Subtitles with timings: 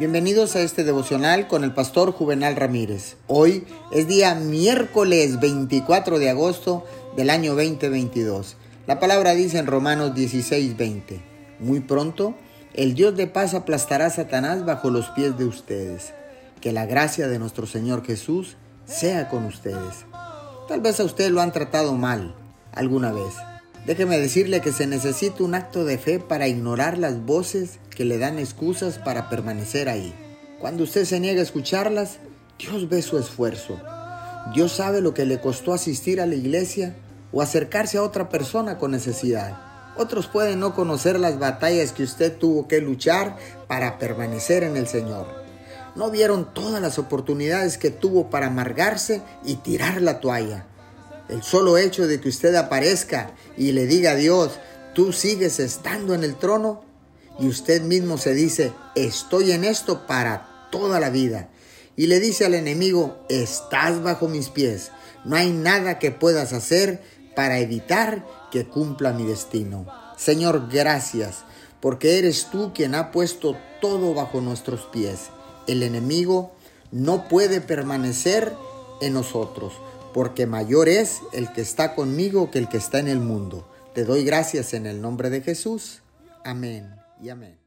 [0.00, 3.18] Bienvenidos a este devocional con el pastor Juvenal Ramírez.
[3.26, 6.86] Hoy es día miércoles 24 de agosto
[7.18, 8.56] del año 2022.
[8.86, 11.20] La palabra dice en Romanos 16:20,
[11.58, 12.34] muy pronto
[12.72, 16.14] el Dios de paz aplastará a Satanás bajo los pies de ustedes.
[16.62, 18.56] Que la gracia de nuestro Señor Jesús
[18.86, 20.06] sea con ustedes.
[20.66, 22.34] Tal vez a usted lo han tratado mal
[22.72, 23.34] alguna vez.
[23.86, 28.18] Déjeme decirle que se necesita un acto de fe para ignorar las voces que le
[28.18, 30.14] dan excusas para permanecer ahí.
[30.60, 32.18] Cuando usted se niega a escucharlas,
[32.58, 33.80] Dios ve su esfuerzo.
[34.54, 36.94] Dios sabe lo que le costó asistir a la iglesia
[37.32, 39.56] o acercarse a otra persona con necesidad.
[39.96, 43.36] Otros pueden no conocer las batallas que usted tuvo que luchar
[43.66, 45.26] para permanecer en el Señor.
[45.96, 50.66] No vieron todas las oportunidades que tuvo para amargarse y tirar la toalla.
[51.30, 54.58] El solo hecho de que usted aparezca y le diga a Dios,
[54.94, 56.82] tú sigues estando en el trono
[57.38, 61.48] y usted mismo se dice, estoy en esto para toda la vida.
[61.94, 64.90] Y le dice al enemigo, estás bajo mis pies,
[65.24, 67.00] no hay nada que puedas hacer
[67.36, 69.86] para evitar que cumpla mi destino.
[70.16, 71.44] Señor, gracias,
[71.80, 75.30] porque eres tú quien ha puesto todo bajo nuestros pies.
[75.68, 76.52] El enemigo
[76.90, 78.52] no puede permanecer
[79.00, 79.74] en nosotros
[80.12, 83.66] porque mayor es el que está conmigo que el que está en el mundo.
[83.94, 86.02] Te doy gracias en el nombre de Jesús.
[86.44, 87.59] Amén y amén.